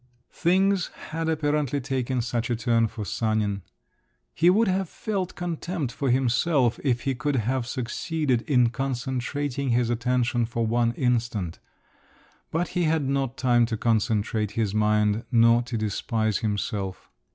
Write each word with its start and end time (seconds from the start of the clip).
Things 0.33 0.87
had 1.11 1.29
apparently 1.29 1.79
taken 1.79 2.23
such 2.23 2.49
a 2.49 2.55
turn 2.55 2.87
for 2.87 3.05
Sanin…. 3.05 3.61
He 4.33 4.49
would 4.49 4.67
have 4.67 4.89
felt 4.89 5.35
contempt 5.35 5.91
for 5.93 6.09
himself, 6.09 6.79
if 6.83 7.01
he 7.01 7.13
could 7.13 7.35
have 7.35 7.67
succeeded 7.67 8.41
in 8.49 8.69
concentrating 8.71 9.69
his 9.69 9.91
attention 9.91 10.47
for 10.47 10.65
one 10.65 10.93
instant; 10.93 11.59
but 12.49 12.69
he 12.69 12.85
had 12.85 13.07
not 13.07 13.37
time 13.37 13.67
to 13.67 13.77
concentrate 13.77 14.53
his 14.53 14.73
mind 14.73 15.23
nor 15.31 15.61
to 15.61 15.77
despise 15.77 16.39
himself. 16.39 17.11